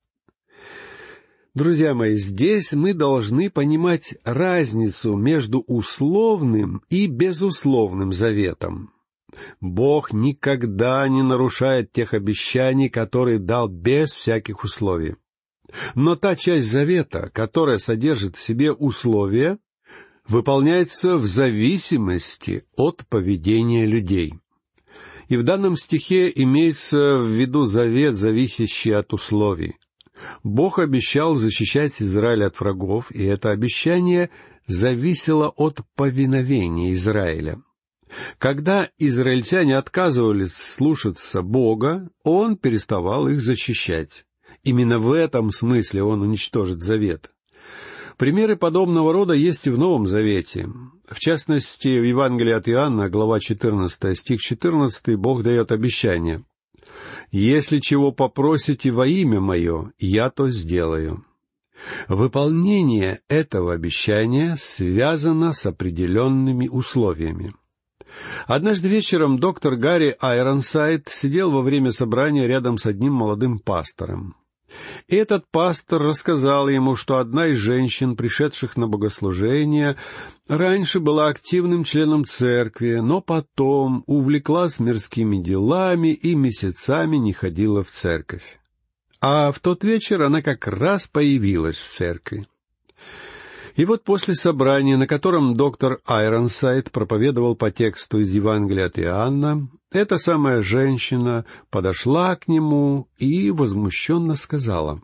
Друзья 1.53 1.93
мои, 1.93 2.15
здесь 2.15 2.73
мы 2.73 2.93
должны 2.93 3.49
понимать 3.49 4.15
разницу 4.23 5.15
между 5.15 5.59
условным 5.59 6.81
и 6.89 7.07
безусловным 7.07 8.13
заветом. 8.13 8.93
Бог 9.59 10.13
никогда 10.13 11.07
не 11.07 11.23
нарушает 11.23 11.91
тех 11.91 12.13
обещаний, 12.13 12.89
которые 12.89 13.37
дал 13.39 13.67
без 13.67 14.11
всяких 14.13 14.63
условий. 14.63 15.15
Но 15.95 16.15
та 16.15 16.35
часть 16.35 16.69
завета, 16.69 17.29
которая 17.33 17.77
содержит 17.77 18.35
в 18.35 18.41
себе 18.41 18.71
условия, 18.71 19.57
выполняется 20.27 21.15
в 21.15 21.27
зависимости 21.27 22.65
от 22.75 23.05
поведения 23.07 23.85
людей. 23.85 24.33
И 25.27 25.37
в 25.37 25.43
данном 25.43 25.77
стихе 25.77 26.31
имеется 26.33 27.17
в 27.17 27.27
виду 27.27 27.65
завет, 27.65 28.15
зависящий 28.15 28.91
от 28.91 29.13
условий. 29.13 29.75
Бог 30.43 30.79
обещал 30.79 31.35
защищать 31.35 32.01
Израиль 32.01 32.43
от 32.43 32.59
врагов, 32.59 33.11
и 33.11 33.23
это 33.23 33.51
обещание 33.51 34.29
зависело 34.67 35.49
от 35.49 35.79
повиновения 35.95 36.93
Израиля. 36.93 37.61
Когда 38.37 38.89
израильтяне 38.97 39.77
отказывались 39.77 40.53
слушаться 40.53 41.41
Бога, 41.41 42.09
Он 42.23 42.57
переставал 42.57 43.29
их 43.29 43.41
защищать. 43.41 44.25
Именно 44.63 44.99
в 44.99 45.11
этом 45.11 45.51
смысле 45.51 46.03
Он 46.03 46.21
уничтожит 46.21 46.81
завет. 46.81 47.31
Примеры 48.17 48.55
подобного 48.55 49.13
рода 49.13 49.33
есть 49.33 49.65
и 49.65 49.71
в 49.71 49.79
Новом 49.79 50.05
Завете. 50.05 50.69
В 51.09 51.17
частности, 51.17 51.99
в 51.99 52.03
Евангелии 52.03 52.51
от 52.51 52.69
Иоанна, 52.69 53.09
глава 53.09 53.39
14, 53.39 54.15
стих 54.15 54.41
14, 54.41 55.15
Бог 55.15 55.41
дает 55.41 55.71
обещание. 55.71 56.43
«Если 57.31 57.79
чего 57.79 58.11
попросите 58.11 58.91
во 58.91 59.07
имя 59.07 59.39
Мое, 59.39 59.91
я 59.97 60.29
то 60.29 60.49
сделаю». 60.49 61.25
Выполнение 62.07 63.21
этого 63.27 63.73
обещания 63.73 64.55
связано 64.59 65.53
с 65.53 65.65
определенными 65.65 66.67
условиями. 66.67 67.55
Однажды 68.45 68.87
вечером 68.87 69.39
доктор 69.39 69.77
Гарри 69.77 70.15
Айронсайд 70.19 71.07
сидел 71.09 71.49
во 71.49 71.61
время 71.63 71.91
собрания 71.91 72.45
рядом 72.45 72.77
с 72.77 72.85
одним 72.85 73.13
молодым 73.13 73.57
пастором. 73.57 74.35
Этот 75.07 75.45
пастор 75.51 76.01
рассказал 76.01 76.69
ему, 76.69 76.95
что 76.95 77.17
одна 77.17 77.47
из 77.47 77.57
женщин, 77.57 78.15
пришедших 78.15 78.77
на 78.77 78.87
богослужение, 78.87 79.95
раньше 80.47 80.99
была 80.99 81.27
активным 81.27 81.83
членом 81.83 82.25
церкви, 82.25 82.95
но 82.95 83.21
потом 83.21 84.03
увлеклась 84.07 84.79
мирскими 84.79 85.37
делами 85.37 86.13
и 86.13 86.35
месяцами 86.35 87.17
не 87.17 87.33
ходила 87.33 87.83
в 87.83 87.89
церковь. 87.89 88.59
А 89.19 89.51
в 89.51 89.59
тот 89.59 89.83
вечер 89.83 90.23
она 90.23 90.41
как 90.41 90.67
раз 90.67 91.07
появилась 91.07 91.77
в 91.77 91.87
церкви. 91.87 92.47
И 93.75 93.85
вот 93.85 94.03
после 94.03 94.35
собрания, 94.35 94.97
на 94.97 95.07
котором 95.07 95.55
доктор 95.55 95.99
Айронсайд 96.05 96.91
проповедовал 96.91 97.55
по 97.55 97.71
тексту 97.71 98.19
из 98.19 98.33
Евангелия 98.33 98.87
от 98.87 98.99
Иоанна, 98.99 99.69
эта 99.91 100.17
самая 100.17 100.61
женщина 100.61 101.45
подошла 101.69 102.35
к 102.35 102.47
нему 102.47 103.07
и 103.17 103.51
возмущенно 103.51 104.35
сказала, 104.35 105.01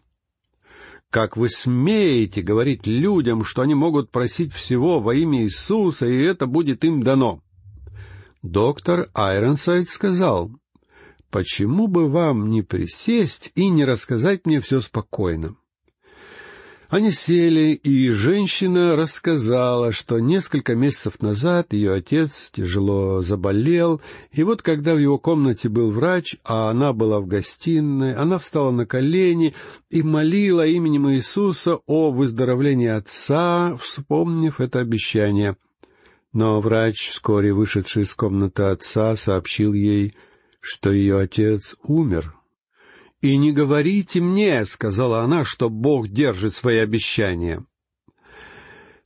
«Как 1.09 1.38
вы 1.38 1.50
смеете 1.50 2.41
говорить 2.41 2.86
людям, 2.86 3.45
что 3.45 3.62
они 3.62 3.75
могут 3.75 4.12
просить 4.12 4.53
всего 4.53 5.00
во 5.00 5.15
имя 5.15 5.43
Иисуса, 5.43 6.05
и 6.05 6.21
это 6.21 6.45
будет 6.45 6.83
им 6.83 7.03
дано?» 7.03 7.41
Доктор 8.41 9.07
Айронсайд 9.13 9.89
сказал, 9.89 10.51
«Почему 11.31 11.88
бы 11.88 12.09
вам 12.09 12.50
не 12.50 12.62
присесть 12.62 13.51
и 13.55 13.69
не 13.69 13.86
рассказать 13.86 14.45
мне 14.45 14.59
все 14.59 14.81
спокойно?» 14.81 15.55
Они 16.89 17.12
сели, 17.12 17.74
и 17.74 18.12
женщина 18.12 18.96
рассказала, 18.96 19.91
что 19.91 20.20
несколько 20.20 20.74
месяцев 20.74 21.22
назад 21.22 21.74
ее 21.74 21.94
отец 21.94 22.50
тяжело 22.53 23.20
заболел, 23.20 24.01
и 24.32 24.44
вот 24.44 24.62
когда 24.62 24.96
в 24.96 24.98
его 24.98 25.17
комнате 25.17 25.67
был 25.67 25.91
врач, 25.91 26.38
а 26.46 26.70
она 26.70 26.94
была 26.94 27.20
в 27.20 27.27
гостиной, 27.27 28.15
она 28.15 28.38
встала 28.38 28.72
на 28.72 28.86
колени 28.86 29.53
и 29.89 30.01
молила 30.01 30.65
именем 30.65 31.10
Иисуса 31.10 31.79
о 31.88 32.10
выздоровлении 32.12 32.88
отца, 32.88 33.75
вспомнив 33.75 34.62
это 34.62 34.79
обещание. 34.79 35.58
Но 36.32 36.62
врач, 36.62 37.10
вскоре 37.10 37.51
вышедший 37.51 38.03
из 38.03 38.13
комнаты 38.13 38.63
отца, 38.63 39.15
сообщил 39.17 39.74
ей, 39.74 40.13
что 40.62 40.94
ее 40.94 41.20
отец 41.20 41.75
умер. 41.84 42.37
«И 43.27 43.36
не 43.36 43.51
говорите 43.51 44.22
мне,— 44.22 44.63
сказала 44.65 45.19
она,— 45.22 45.43
что 45.46 45.69
Бог 45.69 46.07
держит 46.07 46.53
свои 46.53 46.77
обещания». 46.77 47.65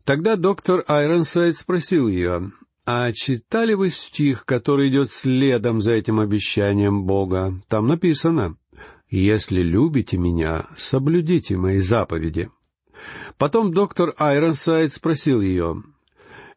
Тогда 0.04 0.36
доктор 0.36 0.84
Айронсайд 0.88 1.58
спросил 1.58 2.08
ее, 2.08 2.52
«А 2.86 3.12
читали 3.14 3.74
вы 3.74 3.90
стих, 3.90 4.46
который 4.46 4.90
идет 4.90 5.12
следом 5.12 5.82
за 5.82 5.94
этим 5.94 6.20
обещанием 6.20 7.06
Бога? 7.06 7.64
Там 7.68 7.88
написано, 7.88 8.58
«Если 9.10 9.64
любите 9.64 10.20
меня, 10.20 10.68
соблюдите 10.78 11.58
мои 11.58 11.80
заповеди». 11.80 12.52
Потом 13.40 13.74
доктор 13.74 14.14
Айронсайд 14.20 14.94
спросил 14.94 15.42
ее, 15.42 15.82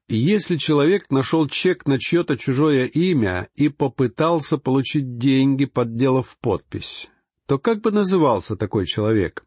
если 0.06 0.56
человек 0.56 1.10
нашел 1.10 1.48
чек 1.48 1.86
на 1.86 1.98
чье-то 1.98 2.36
чужое 2.36 2.84
имя 2.84 3.48
и 3.54 3.70
попытался 3.70 4.58
получить 4.58 5.16
деньги, 5.16 5.64
подделав 5.64 6.36
подпись, 6.42 7.08
то 7.46 7.58
как 7.58 7.80
бы 7.80 7.90
назывался 7.90 8.56
такой 8.56 8.86
человек? 8.86 9.44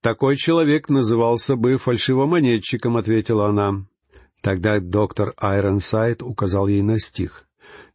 Такой 0.00 0.36
человек 0.36 0.88
назывался 0.88 1.56
бы 1.56 1.78
фальшивомонетчиком, 1.78 2.96
ответила 2.96 3.48
она. 3.48 3.86
Тогда 4.40 4.78
доктор 4.78 5.34
Айронсайд 5.36 6.22
указал 6.22 6.68
ей 6.68 6.82
на 6.82 6.98
стих. 6.98 7.44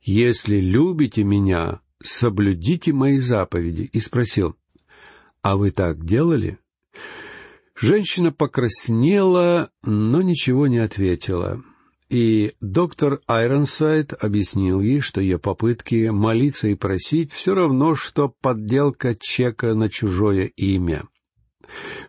«Если 0.01 0.57
любите 0.57 1.23
меня, 1.23 1.79
соблюдите 2.03 2.91
мои 2.91 3.19
заповеди», 3.19 3.89
и 3.91 3.99
спросил, 3.99 4.55
«А 5.41 5.55
вы 5.55 5.71
так 5.71 6.03
делали?» 6.05 6.59
Женщина 7.75 8.31
покраснела, 8.31 9.71
но 9.83 10.21
ничего 10.21 10.67
не 10.67 10.77
ответила. 10.77 11.63
И 12.09 12.53
доктор 12.61 13.21
Айронсайд 13.27 14.13
объяснил 14.19 14.81
ей, 14.81 14.99
что 14.99 15.21
ее 15.21 15.39
попытки 15.39 16.09
молиться 16.09 16.67
и 16.67 16.75
просить 16.75 17.31
все 17.31 17.55
равно, 17.55 17.95
что 17.95 18.29
подделка 18.29 19.15
чека 19.15 19.73
на 19.73 19.89
чужое 19.89 20.45
имя. 20.45 21.03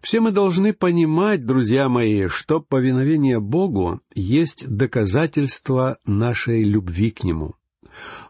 Все 0.03 0.21
мы 0.21 0.31
должны 0.31 0.73
понимать, 0.73 1.47
друзья 1.47 1.89
мои, 1.89 2.27
что 2.27 2.61
повиновение 2.61 3.41
Богу 3.41 4.01
есть 4.15 4.69
доказательство 4.69 5.99
нашей 6.05 6.63
любви 6.65 7.11
к 7.11 7.25
Нему. 7.25 7.55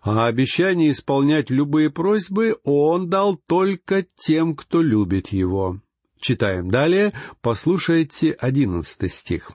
А 0.02 0.26
обещание 0.26 0.90
исполнять 0.90 1.50
любые 1.50 1.90
просьбы 1.90 2.56
Он 2.64 3.09
дал 3.09 3.37
только 3.37 4.06
тем, 4.14 4.54
кто 4.54 4.83
любит 4.83 5.28
Его. 5.28 5.80
Читаем 6.21 6.71
далее, 6.71 7.12
послушайте 7.40 8.33
одиннадцатый 8.33 9.09
стих. 9.09 9.52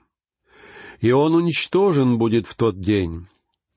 «И 1.02 1.12
он 1.12 1.36
уничтожен 1.36 2.18
будет 2.18 2.48
в 2.48 2.56
тот 2.56 2.80
день, 2.80 3.28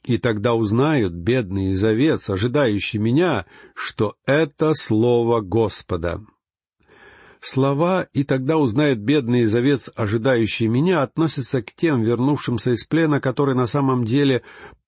и 0.04 0.18
тогда 0.18 0.54
узнают 0.54 1.12
бедный 1.12 1.72
завец, 1.72 2.28
ожидающий 2.28 2.98
меня, 2.98 3.46
что 3.74 4.16
это 4.26 4.74
слово 4.74 5.40
Господа». 5.40 6.22
Слова 7.40 8.06
«и 8.12 8.22
тогда 8.22 8.56
узнает 8.56 9.00
бедный 9.00 9.46
завец, 9.46 9.90
ожидающий 9.94 10.68
меня» 10.68 11.02
относятся 11.02 11.60
к 11.60 11.72
тем 11.72 12.02
вернувшимся 12.02 12.70
из 12.70 12.84
плена, 12.84 13.20
которые 13.20 13.56
на 13.56 13.66
самом 13.66 14.04
деле 14.04 14.42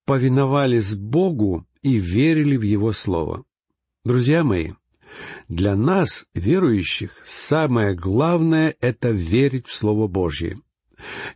повиновались 0.05 0.94
Богу 0.94 1.66
и 1.83 1.99
верили 1.99 2.57
в 2.57 2.62
Его 2.62 2.92
Слово. 2.92 3.44
Друзья 4.05 4.44
мои, 4.44 4.73
для 5.49 5.77
нас, 5.77 6.27
верующих, 6.35 7.12
самое 7.25 7.94
главное— 7.94 8.75
это 8.81 9.11
верить 9.11 9.66
в 9.66 9.75
Слово 9.75 10.07
Божье. 10.07 10.61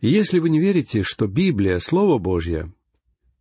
Если 0.00 0.38
вы 0.38 0.50
не 0.50 0.60
верите, 0.60 1.02
что 1.02 1.26
Библия— 1.26 1.78
Слово 1.80 2.18
Божье, 2.18 2.72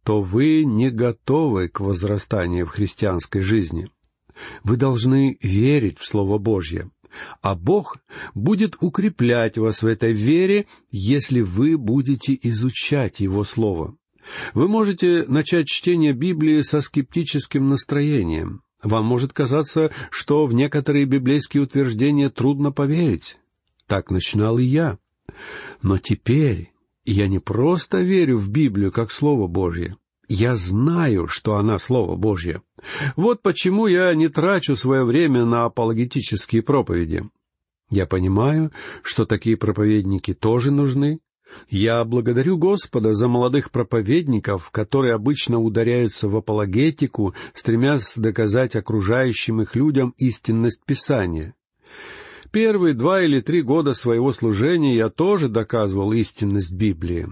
то 0.04 0.22
вы 0.22 0.64
не 0.64 0.90
готовы 0.90 1.68
к 1.68 1.80
возрастанию 1.80 2.66
в 2.66 2.70
христианской 2.70 3.42
жизни. 3.42 3.90
Вы 4.64 4.78
должны 4.78 5.38
верить 5.42 6.00
в 6.00 6.08
Слово 6.08 6.38
Божье, 6.38 6.90
а 7.42 7.56
Бог 7.56 7.98
будет 8.34 8.78
укреплять 8.80 9.58
вас 9.58 9.84
в 9.84 9.88
этой 9.88 10.14
вере, 10.14 10.68
если 10.92 11.42
вы 11.42 11.78
будете 11.78 12.38
изучать 12.42 13.20
Его 13.20 13.44
Слово. 13.44 13.98
Вы 14.54 14.68
можете 14.68 15.26
начать 15.28 15.68
чтение 15.68 16.14
Библии 16.14 16.62
со 16.62 16.82
скептическим 16.82 17.70
настроением. 17.70 18.62
Вам 18.84 19.06
может 19.06 19.34
казаться, 19.34 19.92
что 20.12 20.46
в 20.46 20.54
некоторые 20.54 21.06
библейские 21.06 21.64
утверждения 21.64 22.30
трудно 22.30 22.72
поверить. 22.72 23.38
Так 23.88 24.12
начинал 24.12 24.58
и 24.58 24.64
я. 24.64 24.98
Но 25.82 25.98
теперь 25.98 26.72
я 27.06 27.28
не 27.28 27.40
просто 27.40 28.02
верю 28.02 28.38
в 28.38 28.50
Библию 28.50 28.92
как 28.92 29.12
Слово 29.12 29.48
Божье. 29.48 29.98
Я 30.30 30.56
знаю, 30.56 31.28
что 31.28 31.56
она 31.56 31.80
Слово 31.80 32.16
Божье. 32.16 32.62
Вот 33.16 33.42
почему 33.42 33.88
я 33.88 34.14
не 34.14 34.28
трачу 34.28 34.76
свое 34.76 35.06
время 35.06 35.46
на 35.46 35.66
апологетические 35.66 36.62
проповеди. 36.62 37.24
Я 37.90 38.06
понимаю, 38.06 38.72
что 39.04 39.26
такие 39.26 39.56
проповедники 39.56 40.34
тоже 40.34 40.72
нужны, 40.72 41.22
я 41.70 42.04
благодарю 42.04 42.58
Господа 42.58 43.14
за 43.14 43.28
молодых 43.28 43.72
проповедников, 43.72 44.70
которые 44.72 45.14
обычно 45.14 45.60
ударяются 45.60 46.28
в 46.28 46.36
апологетику, 46.36 47.34
стремясь 47.54 48.18
доказать 48.18 48.76
окружающим 48.76 49.62
их 49.62 49.76
людям 49.76 50.14
истинность 50.18 50.84
Писания. 50.86 51.54
Первые 52.52 52.94
два 52.94 53.22
или 53.22 53.42
три 53.42 53.62
года 53.62 53.94
своего 53.94 54.32
служения 54.32 54.96
я 54.96 55.10
тоже 55.10 55.50
доказывал 55.50 56.14
истинность 56.14 56.74
Библии. 56.74 57.28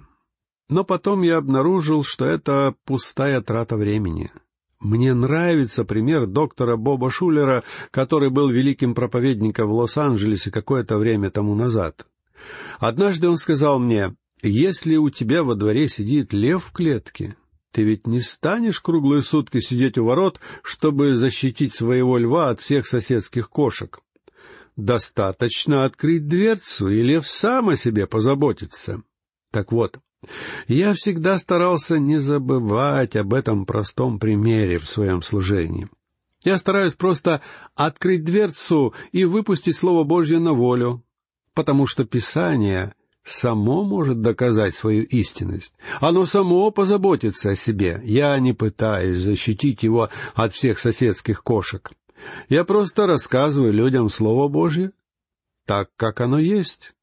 Но 0.70 0.84
потом 0.84 1.22
я 1.22 1.38
обнаружил, 1.38 2.04
что 2.04 2.26
это 2.26 2.76
пустая 2.86 3.42
трата 3.42 3.78
времени. 3.78 4.32
Мне 4.80 5.14
нравится 5.14 5.86
пример 5.86 6.28
доктора 6.28 6.76
Боба 6.76 7.10
Шулера, 7.10 7.64
который 7.92 8.30
был 8.30 8.50
великим 8.50 8.94
проповедником 8.94 9.70
в 9.70 9.74
Лос-Анджелесе 9.74 10.52
какое-то 10.52 10.98
время 10.98 11.32
тому 11.32 11.56
назад. 11.56 12.06
Однажды 12.80 13.30
он 13.30 13.38
сказал 13.38 13.80
мне, 13.80 14.16
«Если 14.42 14.98
у 14.98 15.10
тебя 15.10 15.44
во 15.44 15.56
дворе 15.56 15.88
сидит 15.88 16.34
лев 16.34 16.66
в 16.66 16.72
клетке, 16.72 17.36
ты 17.72 17.84
ведь 17.84 18.06
не 18.06 18.22
станешь 18.22 18.80
круглые 18.80 19.22
сутки 19.22 19.60
сидеть 19.60 19.98
у 19.98 20.06
ворот, 20.06 20.40
чтобы 20.62 21.16
защитить 21.16 21.74
своего 21.74 22.18
льва 22.18 22.50
от 22.50 22.60
всех 22.60 22.88
соседских 22.88 23.50
кошек. 23.50 24.00
Достаточно 24.76 25.86
открыть 25.86 26.28
дверцу, 26.28 26.90
и 26.90 27.02
лев 27.02 27.28
сам 27.28 27.70
о 27.70 27.76
себе 27.76 28.08
позаботится». 28.08 29.02
Так 29.52 29.72
вот, 29.72 30.00
я 30.68 30.94
всегда 30.94 31.38
старался 31.38 31.98
не 31.98 32.20
забывать 32.20 33.16
об 33.16 33.34
этом 33.34 33.66
простом 33.66 34.20
примере 34.20 34.78
в 34.78 34.90
своем 34.90 35.22
служении. 35.22 35.88
Я 36.44 36.58
стараюсь 36.58 36.94
просто 36.94 37.42
открыть 37.74 38.24
дверцу 38.24 38.94
и 39.12 39.26
выпустить 39.26 39.76
Слово 39.76 40.04
Божье 40.04 40.40
на 40.40 40.54
волю, 40.54 41.04
потому 41.54 41.88
что 41.88 42.06
Писание 42.06 42.94
само 43.24 43.84
может 43.84 44.22
доказать 44.22 44.76
свою 44.76 45.04
истинность. 45.04 45.74
Оно 46.00 46.26
само 46.26 46.70
позаботится 46.70 47.52
о 47.52 47.56
себе. 47.56 48.00
Я 48.04 48.38
не 48.40 48.54
пытаюсь 48.54 49.18
защитить 49.18 49.82
его 49.82 50.10
от 50.36 50.54
всех 50.54 50.78
соседских 50.80 51.42
кошек. 51.42 51.92
Я 52.50 52.64
просто 52.64 53.08
рассказываю 53.08 53.74
людям 53.74 54.10
Слово 54.10 54.48
Божье 54.48 54.92
так, 55.66 55.90
как 55.96 56.22
оно 56.22 56.40
есть. 56.40 56.94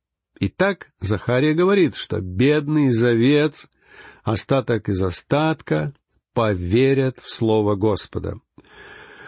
Итак, 0.40 0.90
Захария 1.00 1.54
говорит, 1.54 1.96
что 1.96 2.20
бедный 2.20 2.90
завец, 2.90 3.68
остаток 4.24 4.88
из 4.88 5.02
остатка, 5.02 5.94
поверят 6.34 7.18
в 7.18 7.30
Слово 7.30 7.76
Господа. 7.76 8.40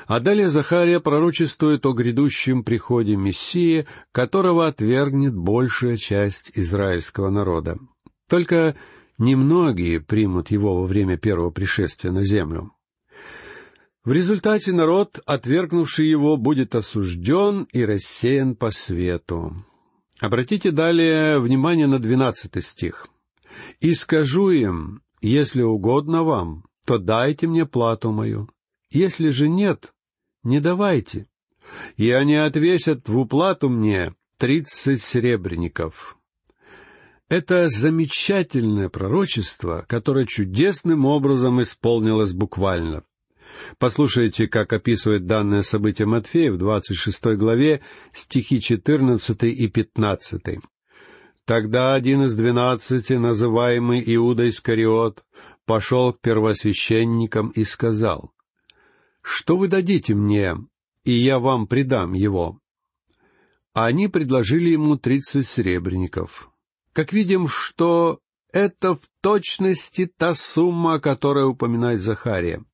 А 0.07 0.21
далее 0.21 0.49
Захария 0.49 1.01
пророчествует 1.01 1.87
о 1.87 1.93
грядущем 1.93 2.63
приходе 2.63 3.17
Мессии, 3.17 3.87
которого 4.13 4.67
отвергнет 4.67 5.35
большая 5.35 5.97
часть 5.97 6.51
израильского 6.55 7.31
народа. 7.31 7.79
Только 8.29 8.77
немногие 9.19 10.01
примут 10.01 10.51
его 10.51 10.81
во 10.81 10.87
время 10.87 11.17
первого 11.17 11.51
пришествия 11.51 12.11
на 12.11 12.25
землю. 12.25 12.74
В 14.05 14.13
результате 14.13 14.73
народ, 14.73 15.21
отвергнувший 15.25 16.07
его, 16.07 16.37
будет 16.37 16.75
осужден 16.75 17.67
и 17.73 17.85
рассеян 17.85 18.55
по 18.55 18.71
свету. 18.71 19.65
Обратите 20.21 20.73
далее 20.73 21.41
внимание 21.41 21.87
на 21.87 21.99
двенадцатый 21.99 22.61
стих. 22.61 23.09
«И 23.81 23.95
скажу 23.95 24.51
им, 24.51 25.03
если 25.23 25.63
угодно 25.63 26.23
вам, 26.23 26.67
то 26.87 26.99
дайте 26.99 27.47
мне 27.47 27.65
плату 27.65 28.13
мою. 28.13 28.49
Если 28.91 29.31
же 29.31 29.49
нет, 29.49 29.95
не 30.43 30.61
давайте. 30.61 31.27
И 31.97 32.11
они 32.11 32.35
отвесят 32.35 33.09
в 33.09 33.19
уплату 33.19 33.71
мне 33.71 34.15
тридцать 34.37 35.03
серебряников. 35.03 36.19
Это 37.31 37.69
замечательное 37.69 38.91
пророчество, 38.91 39.87
которое 39.89 40.27
чудесным 40.27 41.07
образом 41.07 41.63
исполнилось 41.63 42.35
буквально. 42.35 43.03
Послушайте, 43.79 44.49
как 44.49 44.73
описывает 44.73 45.27
данное 45.27 45.63
событие 45.63 46.07
Матфея 46.07 46.53
в 46.53 46.59
26 46.59 47.37
главе 47.37 47.81
стихи 48.13 48.61
14 48.61 49.43
и 49.45 49.69
15. 49.69 50.43
Тогда 51.45 51.95
один 51.95 52.25
из 52.25 52.35
двенадцати, 52.35 53.15
называемый 53.15 54.03
Иуда 54.07 54.49
Искариот, 54.49 55.25
пошел 55.67 56.13
к 56.13 56.21
первосвященникам 56.21 57.51
и 57.51 57.65
сказал, 57.65 58.33
«Что 59.21 59.57
вы 59.57 59.69
дадите 59.69 60.15
мне, 60.15 60.57
и 61.05 61.13
я 61.13 61.39
вам 61.39 61.67
предам 61.67 62.15
его?» 62.15 62.61
Они 63.75 64.09
предложили 64.09 64.71
ему 64.71 64.97
тридцать 64.97 65.47
серебряников. 65.47 66.49
Как 66.93 67.13
видим, 67.13 67.49
что 67.49 68.21
это 68.53 68.95
в 68.95 69.01
точности 69.21 70.07
та 70.07 70.35
сумма, 70.35 70.95
о 70.95 71.01
которой 71.01 71.45
упоминает 71.45 72.01
Захария. 72.01 72.65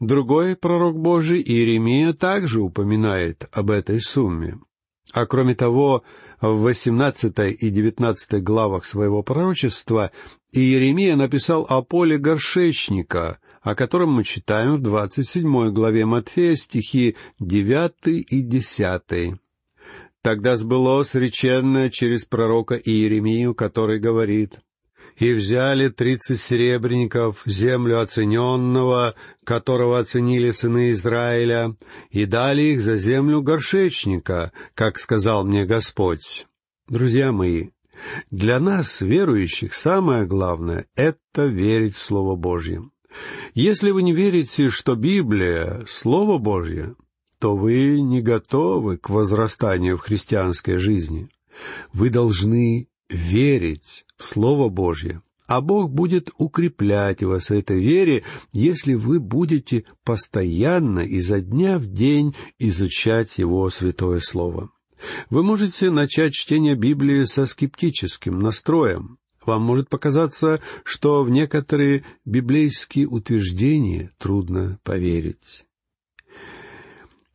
Другой 0.00 0.56
пророк 0.56 0.98
Божий, 0.98 1.40
Иеремия, 1.40 2.12
также 2.12 2.60
упоминает 2.60 3.48
об 3.52 3.70
этой 3.70 4.00
сумме. 4.00 4.58
А 5.12 5.26
кроме 5.26 5.54
того, 5.54 6.02
в 6.40 6.62
18 6.62 7.62
и 7.62 7.70
19 7.70 8.42
главах 8.42 8.84
своего 8.84 9.22
пророчества 9.22 10.10
Иеремия 10.52 11.14
написал 11.14 11.66
о 11.68 11.82
поле 11.82 12.18
горшечника, 12.18 13.38
о 13.62 13.74
котором 13.74 14.12
мы 14.12 14.24
читаем 14.24 14.76
в 14.76 14.80
27 14.80 15.70
главе 15.70 16.04
Матфея 16.04 16.56
стихи 16.56 17.16
9 17.38 17.92
и 18.06 18.42
10. 18.42 19.34
Тогда 20.22 20.56
сбылось 20.56 21.14
реченное 21.14 21.90
через 21.90 22.24
пророка 22.24 22.74
Иеремию, 22.76 23.54
который 23.54 24.00
говорит, 24.00 24.58
«И 25.16 25.32
взяли 25.32 25.88
тридцать 25.88 26.40
серебряников, 26.40 27.42
землю 27.46 28.00
оцененного, 28.00 29.14
которого 29.44 29.98
оценили 29.98 30.50
сыны 30.50 30.90
Израиля, 30.90 31.76
и 32.10 32.24
дали 32.24 32.62
их 32.62 32.82
за 32.82 32.96
землю 32.96 33.42
горшечника, 33.42 34.52
как 34.74 34.98
сказал 34.98 35.44
мне 35.44 35.64
Господь». 35.64 36.46
Друзья 36.88 37.32
мои, 37.32 37.70
для 38.30 38.60
нас, 38.60 39.00
верующих, 39.00 39.72
самое 39.72 40.26
главное— 40.26 40.86
это 40.96 41.46
верить 41.46 41.94
в 41.94 42.02
Слово 42.02 42.36
Божье. 42.36 42.82
Если 43.54 43.90
вы 43.90 44.02
не 44.02 44.12
верите, 44.12 44.68
что 44.68 44.96
Библия— 44.96 45.84
Слово 45.88 46.38
Божье, 46.38 46.96
то 47.38 47.56
вы 47.56 48.00
не 48.00 48.20
готовы 48.20 48.96
к 48.96 49.10
возрастанию 49.10 49.96
в 49.96 50.00
христианской 50.00 50.78
жизни. 50.78 51.28
Вы 51.92 52.10
должны 52.10 52.88
верить 53.14 54.04
в 54.16 54.24
Слово 54.24 54.68
Божье, 54.68 55.22
а 55.46 55.60
Бог 55.60 55.90
будет 55.90 56.30
укреплять 56.38 57.22
вас 57.22 57.50
в 57.50 57.52
этой 57.52 57.80
вере, 57.80 58.24
если 58.52 58.94
вы 58.94 59.20
будете 59.20 59.84
постоянно 60.04 61.00
изо 61.00 61.40
дня 61.40 61.78
в 61.78 61.86
день 61.86 62.34
изучать 62.58 63.38
Его 63.38 63.68
Святое 63.70 64.20
Слово. 64.20 64.70
Вы 65.30 65.42
можете 65.42 65.90
начать 65.90 66.32
чтение 66.32 66.76
Библии 66.76 67.24
со 67.24 67.46
скептическим 67.46 68.38
настроем. 68.38 69.18
Вам 69.44 69.62
может 69.62 69.90
показаться, 69.90 70.60
что 70.84 71.22
в 71.22 71.28
некоторые 71.28 72.04
библейские 72.24 73.06
утверждения 73.06 74.12
трудно 74.18 74.78
поверить. 74.82 75.66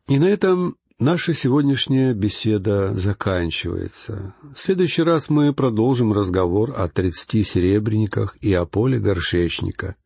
И 0.08 0.18
на 0.18 0.24
этом 0.24 0.76
наша 1.00 1.34
сегодняшняя 1.34 2.12
беседа 2.12 2.94
заканчивается. 2.94 4.34
В 4.54 4.58
следующий 4.58 5.02
раз 5.02 5.28
мы 5.28 5.52
продолжим 5.52 6.12
разговор 6.12 6.74
о 6.76 6.88
тридцати 6.88 7.42
серебряниках 7.42 8.36
и 8.40 8.52
о 8.52 8.66
поле 8.66 8.98
горшечника. 8.98 9.96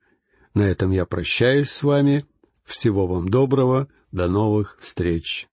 На 0.54 0.62
этом 0.62 0.92
я 0.92 1.04
прощаюсь 1.04 1.70
с 1.70 1.83
вами. 1.83 2.24
Всего 2.64 3.07
вам 3.07 3.28
доброго. 3.28 3.88
До 4.12 4.28
новых 4.28 4.78
встреч. 4.80 5.48